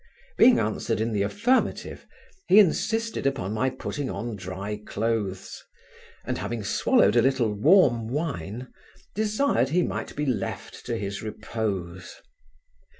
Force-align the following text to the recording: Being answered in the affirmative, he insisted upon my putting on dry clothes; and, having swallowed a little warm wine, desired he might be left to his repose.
Being 0.35 0.57
answered 0.57 0.99
in 0.99 1.11
the 1.13 1.21
affirmative, 1.21 2.07
he 2.47 2.57
insisted 2.57 3.27
upon 3.27 3.53
my 3.53 3.69
putting 3.69 4.09
on 4.09 4.35
dry 4.35 4.81
clothes; 4.83 5.63
and, 6.25 6.39
having 6.39 6.63
swallowed 6.63 7.15
a 7.15 7.21
little 7.21 7.53
warm 7.53 8.07
wine, 8.07 8.69
desired 9.13 9.69
he 9.69 9.83
might 9.83 10.15
be 10.15 10.25
left 10.25 10.87
to 10.87 10.97
his 10.97 11.21
repose. 11.21 12.15